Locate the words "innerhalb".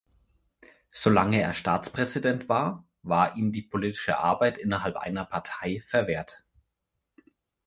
4.57-4.95